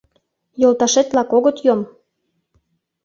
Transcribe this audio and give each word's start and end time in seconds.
Йолташет-влак 0.61 1.29
огыт 1.37 1.57
йом! 1.65 1.81